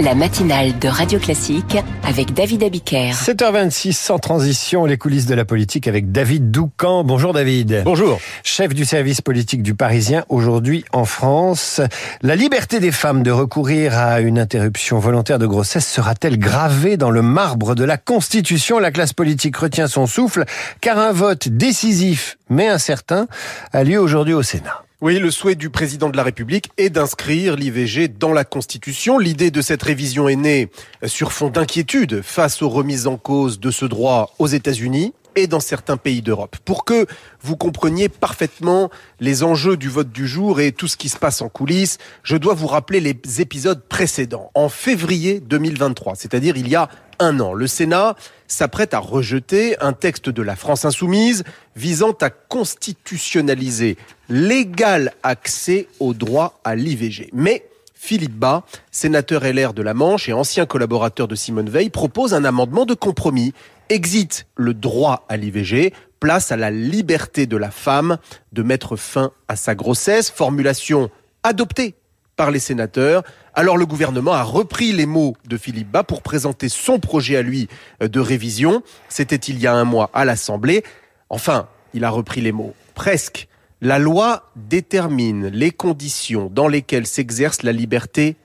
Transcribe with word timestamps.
la 0.00 0.14
matinale 0.14 0.78
de 0.78 0.88
Radio 0.88 1.18
Classique 1.18 1.76
avec 2.04 2.32
David 2.32 2.62
Abiker. 2.62 3.12
7h26 3.12 3.92
sans 3.92 4.18
transition, 4.18 4.86
les 4.86 4.96
coulisses 4.96 5.26
de 5.26 5.34
la 5.34 5.44
politique 5.44 5.86
avec 5.86 6.10
David 6.10 6.50
Doucan. 6.50 7.04
Bonjour 7.04 7.34
David. 7.34 7.82
Bonjour. 7.84 8.18
Chef 8.42 8.72
du 8.72 8.84
service 8.84 9.20
politique 9.20 9.62
du 9.62 9.74
Parisien 9.74 10.24
aujourd'hui 10.30 10.84
en 10.92 11.04
France. 11.04 11.82
La 12.22 12.34
liberté 12.34 12.80
des 12.80 12.92
femmes 12.92 13.22
de 13.22 13.30
recourir 13.30 13.98
à 13.98 14.20
une 14.20 14.38
interruption 14.38 14.98
volontaire 14.98 15.38
de 15.38 15.46
grossesse 15.46 15.86
sera-t-elle 15.86 16.38
gravée 16.38 16.96
dans 16.96 17.10
le 17.10 17.22
marbre 17.22 17.74
de 17.74 17.84
la 17.84 17.98
Constitution? 17.98 18.78
La 18.78 18.90
classe 18.90 19.12
politique 19.12 19.56
retient 19.56 19.86
son 19.86 20.06
souffle 20.06 20.44
car 20.80 20.98
un 20.98 21.12
vote 21.12 21.48
décisif 21.48 22.38
mais 22.48 22.68
incertain 22.68 23.26
a 23.72 23.84
lieu 23.84 23.98
aujourd'hui 23.98 24.34
au 24.34 24.42
Sénat. 24.42 24.82
Oui, 25.02 25.18
le 25.18 25.30
souhait 25.30 25.54
du 25.54 25.70
président 25.70 26.10
de 26.10 26.16
la 26.18 26.22
République 26.22 26.72
est 26.76 26.90
d'inscrire 26.90 27.56
l'IVG 27.56 28.08
dans 28.08 28.34
la 28.34 28.44
Constitution. 28.44 29.16
L'idée 29.16 29.50
de 29.50 29.62
cette 29.62 29.82
révision 29.82 30.28
est 30.28 30.36
née 30.36 30.68
sur 31.06 31.32
fond 31.32 31.48
d'inquiétude 31.48 32.20
face 32.20 32.60
aux 32.60 32.68
remises 32.68 33.06
en 33.06 33.16
cause 33.16 33.60
de 33.60 33.70
ce 33.70 33.86
droit 33.86 34.34
aux 34.38 34.46
États-Unis 34.46 35.14
et 35.36 35.46
dans 35.46 35.60
certains 35.60 35.96
pays 35.96 36.22
d'Europe. 36.22 36.56
Pour 36.64 36.84
que 36.84 37.06
vous 37.42 37.56
compreniez 37.56 38.08
parfaitement 38.08 38.90
les 39.20 39.42
enjeux 39.42 39.76
du 39.76 39.88
vote 39.88 40.10
du 40.10 40.26
jour 40.26 40.60
et 40.60 40.72
tout 40.72 40.88
ce 40.88 40.96
qui 40.96 41.08
se 41.08 41.18
passe 41.18 41.42
en 41.42 41.48
coulisses, 41.48 41.98
je 42.22 42.36
dois 42.36 42.54
vous 42.54 42.66
rappeler 42.66 43.00
les 43.00 43.40
épisodes 43.40 43.82
précédents. 43.82 44.50
En 44.54 44.68
février 44.68 45.40
2023, 45.40 46.14
c'est-à-dire 46.14 46.56
il 46.56 46.68
y 46.68 46.76
a 46.76 46.88
un 47.18 47.38
an, 47.40 47.52
le 47.52 47.66
Sénat 47.66 48.16
s'apprête 48.48 48.94
à 48.94 48.98
rejeter 48.98 49.78
un 49.80 49.92
texte 49.92 50.30
de 50.30 50.42
la 50.42 50.56
France 50.56 50.84
insoumise 50.84 51.44
visant 51.76 52.16
à 52.20 52.30
constitutionnaliser 52.30 53.96
l'égal 54.28 55.12
accès 55.22 55.86
au 56.00 56.14
droit 56.14 56.58
à 56.64 56.74
l'IVG. 56.74 57.28
Mais 57.32 57.66
Philippe 57.94 58.34
Bas, 58.34 58.64
sénateur 58.90 59.44
LR 59.44 59.74
de 59.74 59.82
la 59.82 59.92
Manche 59.92 60.30
et 60.30 60.32
ancien 60.32 60.64
collaborateur 60.64 61.28
de 61.28 61.34
Simone 61.34 61.68
Veil, 61.68 61.90
propose 61.90 62.32
un 62.32 62.46
amendement 62.46 62.86
de 62.86 62.94
compromis. 62.94 63.52
Exit 63.90 64.46
le 64.54 64.72
droit 64.72 65.26
à 65.28 65.36
l'IVG, 65.36 65.92
place 66.20 66.52
à 66.52 66.56
la 66.56 66.70
liberté 66.70 67.46
de 67.46 67.56
la 67.56 67.72
femme 67.72 68.18
de 68.52 68.62
mettre 68.62 68.94
fin 68.94 69.32
à 69.48 69.56
sa 69.56 69.74
grossesse, 69.74 70.30
formulation 70.30 71.10
adoptée 71.42 71.96
par 72.36 72.52
les 72.52 72.60
sénateurs. 72.60 73.24
Alors 73.52 73.76
le 73.76 73.86
gouvernement 73.86 74.32
a 74.32 74.44
repris 74.44 74.92
les 74.92 75.06
mots 75.06 75.36
de 75.46 75.56
Philippe 75.56 75.90
Bas 75.90 76.04
pour 76.04 76.22
présenter 76.22 76.68
son 76.68 77.00
projet 77.00 77.36
à 77.36 77.42
lui 77.42 77.68
de 78.00 78.20
révision. 78.20 78.82
C'était 79.08 79.34
il 79.34 79.58
y 79.58 79.66
a 79.66 79.74
un 79.74 79.84
mois 79.84 80.08
à 80.14 80.24
l'Assemblée. 80.24 80.84
Enfin, 81.28 81.68
il 81.92 82.04
a 82.04 82.10
repris 82.10 82.40
les 82.40 82.52
mots. 82.52 82.74
Presque. 82.94 83.48
La 83.82 83.98
loi 83.98 84.50
détermine 84.56 85.48
les 85.48 85.70
conditions 85.70 86.48
dans 86.48 86.68
lesquelles 86.68 87.06
s'exerce 87.06 87.62
la 87.62 87.72
liberté 87.72 88.36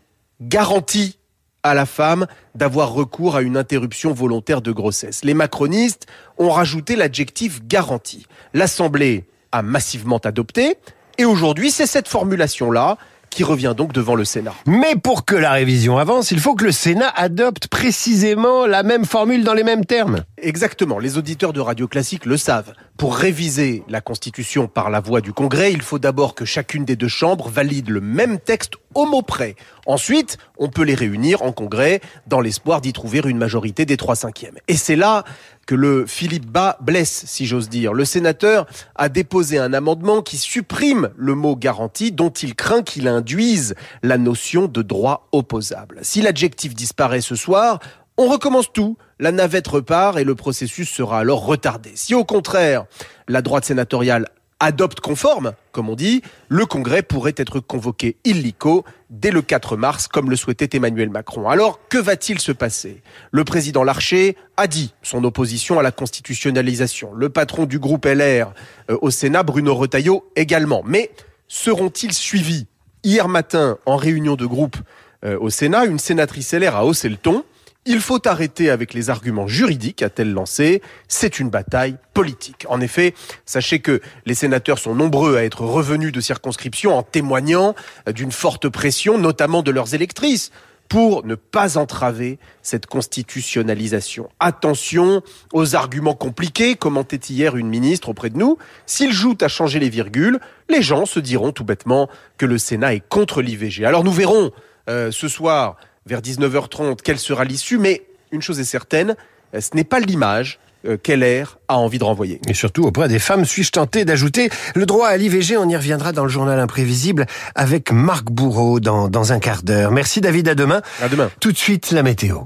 garantie 0.41 1.19
à 1.65 1.73
la 1.73 1.87
femme 1.87 2.27
d'avoir 2.53 2.93
recours 2.93 3.35
à 3.35 3.41
une 3.41 3.57
interruption 3.57 4.13
volontaire 4.13 4.61
de 4.61 4.71
grossesse. 4.71 5.25
Les 5.25 5.33
macronistes 5.33 6.05
ont 6.37 6.51
rajouté 6.51 6.95
l'adjectif 6.95 7.65
garantie. 7.65 8.27
L'Assemblée 8.53 9.25
a 9.51 9.63
massivement 9.63 10.19
adopté 10.19 10.77
et 11.17 11.25
aujourd'hui 11.25 11.71
c'est 11.71 11.87
cette 11.87 12.07
formulation-là 12.07 12.97
qui 13.31 13.43
revient 13.43 13.73
donc 13.75 13.93
devant 13.93 14.13
le 14.13 14.25
Sénat. 14.25 14.53
Mais 14.67 14.95
pour 14.95 15.25
que 15.25 15.35
la 15.35 15.51
révision 15.51 15.97
avance, 15.97 16.29
il 16.29 16.39
faut 16.39 16.53
que 16.53 16.65
le 16.65 16.71
Sénat 16.71 17.11
adopte 17.15 17.67
précisément 17.67 18.67
la 18.67 18.83
même 18.83 19.03
formule 19.03 19.43
dans 19.43 19.55
les 19.55 19.63
mêmes 19.63 19.85
termes. 19.85 20.23
Exactement, 20.45 20.99
les 20.99 21.17
auditeurs 21.17 21.53
de 21.53 21.59
Radio 21.59 21.87
Classique 21.87 22.27
le 22.27 22.37
savent. 22.37 22.75
Pour 22.97 23.17
réviser 23.17 23.83
la 23.89 23.99
Constitution 23.99 24.67
par 24.67 24.91
la 24.91 24.99
voie 24.99 25.19
du 25.19 25.33
Congrès, 25.33 25.73
il 25.73 25.81
faut 25.81 25.97
d'abord 25.97 26.35
que 26.35 26.45
chacune 26.45 26.85
des 26.85 26.95
deux 26.95 27.07
chambres 27.07 27.49
valide 27.49 27.89
le 27.89 27.99
même 27.99 28.37
texte 28.37 28.73
au 28.93 29.07
mot 29.07 29.23
près. 29.23 29.55
Ensuite, 29.87 30.37
on 30.59 30.69
peut 30.69 30.83
les 30.83 30.93
réunir 30.93 31.41
en 31.41 31.51
Congrès 31.51 31.99
dans 32.27 32.41
l'espoir 32.41 32.79
d'y 32.79 32.93
trouver 32.93 33.23
une 33.25 33.39
majorité 33.39 33.87
des 33.87 33.97
trois 33.97 34.15
cinquièmes. 34.15 34.59
Et 34.67 34.77
c'est 34.77 34.95
là 34.95 35.23
que 35.65 35.73
le 35.73 36.05
Philippe 36.05 36.45
Bas 36.45 36.77
blesse, 36.79 37.23
si 37.25 37.47
j'ose 37.47 37.67
dire. 37.67 37.93
Le 37.93 38.05
sénateur 38.05 38.67
a 38.93 39.09
déposé 39.09 39.57
un 39.57 39.73
amendement 39.73 40.21
qui 40.21 40.37
supprime 40.37 41.09
le 41.15 41.33
mot 41.33 41.55
garantie 41.55 42.11
dont 42.11 42.29
il 42.29 42.53
craint 42.53 42.83
qu'il 42.83 43.07
induise 43.07 43.73
la 44.03 44.19
notion 44.19 44.67
de 44.67 44.83
droit 44.83 45.27
opposable. 45.31 46.01
Si 46.03 46.21
l'adjectif 46.21 46.75
disparaît 46.75 47.21
ce 47.21 47.35
soir, 47.35 47.79
on 48.17 48.29
recommence 48.29 48.71
tout, 48.71 48.95
la 49.19 49.31
navette 49.31 49.67
repart 49.67 50.17
et 50.17 50.23
le 50.23 50.35
processus 50.35 50.89
sera 50.89 51.19
alors 51.19 51.45
retardé. 51.45 51.91
Si 51.95 52.13
au 52.13 52.25
contraire, 52.25 52.85
la 53.27 53.41
droite 53.41 53.65
sénatoriale 53.65 54.27
adopte 54.59 54.99
conforme, 54.99 55.53
comme 55.71 55.89
on 55.89 55.95
dit, 55.95 56.21
le 56.47 56.65
Congrès 56.65 57.01
pourrait 57.01 57.35
être 57.37 57.59
convoqué 57.59 58.17
illico 58.23 58.85
dès 59.09 59.31
le 59.31 59.41
4 59.41 59.77
mars, 59.77 60.07
comme 60.07 60.29
le 60.29 60.35
souhaitait 60.35 60.77
Emmanuel 60.77 61.09
Macron. 61.09 61.49
Alors, 61.49 61.79
que 61.89 61.97
va-t-il 61.97 62.39
se 62.39 62.51
passer? 62.51 63.01
Le 63.31 63.43
président 63.43 63.83
Larcher 63.83 64.37
a 64.57 64.67
dit 64.67 64.93
son 65.01 65.23
opposition 65.23 65.77
à 65.77 65.83
la 65.83 65.91
constitutionnalisation. 65.91 67.13
Le 67.13 67.29
patron 67.29 67.65
du 67.65 67.79
groupe 67.79 68.05
LR 68.05 68.53
euh, 68.89 68.97
au 69.01 69.11
Sénat, 69.11 69.43
Bruno 69.43 69.75
Retailleau, 69.75 70.31
également. 70.35 70.83
Mais 70.85 71.11
seront-ils 71.47 72.13
suivis? 72.13 72.67
Hier 73.03 73.27
matin, 73.27 73.77
en 73.85 73.97
réunion 73.97 74.35
de 74.35 74.45
groupe 74.45 74.77
euh, 75.25 75.37
au 75.39 75.49
Sénat, 75.49 75.85
une 75.85 75.99
sénatrice 75.99 76.53
LR 76.53 76.75
a 76.75 76.85
haussé 76.85 77.09
le 77.09 77.17
ton. 77.17 77.43
Il 77.87 77.99
faut 77.99 78.27
arrêter 78.27 78.71
avec 78.71 78.95
les 78.95 79.11
arguments 79.11 79.45
juridiques, 79.47 80.01
a-t-elle 80.01 80.33
lancé. 80.33 80.81
C'est 81.07 81.39
une 81.39 81.51
bataille 81.51 81.97
politique. 82.15 82.65
En 82.67 82.81
effet, 82.81 83.13
sachez 83.45 83.79
que 83.79 84.01
les 84.25 84.33
sénateurs 84.33 84.79
sont 84.79 84.95
nombreux 84.95 85.37
à 85.37 85.43
être 85.43 85.61
revenus 85.61 86.11
de 86.11 86.19
circonscription 86.19 86.97
en 86.97 87.03
témoignant 87.03 87.75
d'une 88.07 88.31
forte 88.31 88.69
pression, 88.69 89.19
notamment 89.19 89.61
de 89.61 89.69
leurs 89.69 89.93
électrices 89.93 90.51
pour 90.89 91.25
ne 91.25 91.35
pas 91.35 91.77
entraver 91.77 92.39
cette 92.63 92.87
constitutionnalisation. 92.87 94.29
Attention 94.39 95.21
aux 95.53 95.75
arguments 95.75 96.15
compliqués, 96.15 96.75
commentait 96.75 97.17
hier 97.17 97.55
une 97.55 97.67
ministre 97.67 98.09
auprès 98.09 98.31
de 98.31 98.37
nous. 98.37 98.57
S'ils 98.87 99.13
jouent 99.13 99.37
à 99.41 99.47
changer 99.47 99.79
les 99.79 99.89
virgules, 99.89 100.39
les 100.69 100.81
gens 100.81 101.05
se 101.05 101.19
diront 101.19 101.51
tout 101.51 101.63
bêtement 101.63 102.09
que 102.37 102.47
le 102.47 102.57
Sénat 102.57 102.95
est 102.95 103.07
contre 103.07 103.43
l'IVG. 103.43 103.85
Alors 103.85 104.03
nous 104.03 104.11
verrons 104.11 104.51
euh, 104.89 105.11
ce 105.11 105.27
soir 105.27 105.77
vers 106.07 106.21
19h30 106.21 106.97
quelle 107.03 107.19
sera 107.19 107.43
l'issue, 107.45 107.77
mais 107.77 108.03
une 108.31 108.41
chose 108.41 108.59
est 108.59 108.65
certaine, 108.65 109.15
euh, 109.55 109.61
ce 109.61 109.75
n'est 109.75 109.83
pas 109.83 109.99
l'image 109.99 110.59
euh, 110.85 110.97
qu'LR 111.01 111.57
a 111.67 111.77
envie 111.77 111.97
de 111.97 112.03
renvoyer. 112.03 112.39
Et 112.47 112.53
surtout 112.53 112.83
auprès 112.83 113.07
des 113.07 113.17
femmes, 113.17 113.43
suis-je 113.43 113.71
tenté 113.71 114.05
d'ajouter 114.05 114.49
le 114.75 114.85
droit 114.85 115.07
à 115.07 115.17
l'IVG, 115.17 115.57
on 115.57 115.67
y 115.67 115.75
reviendra 115.75 116.11
dans 116.11 116.23
le 116.23 116.29
journal 116.29 116.59
imprévisible 116.59 117.25
avec 117.55 117.91
Marc 117.91 118.25
Bourreau 118.25 118.79
dans, 118.79 119.07
dans 119.07 119.33
un 119.33 119.39
quart 119.39 119.63
d'heure. 119.63 119.91
Merci 119.91 120.21
David, 120.21 120.47
à 120.47 120.55
demain. 120.55 120.81
À 121.01 121.09
demain. 121.09 121.31
Tout 121.39 121.51
de 121.51 121.57
suite, 121.57 121.91
la 121.91 122.03
météo. 122.03 122.41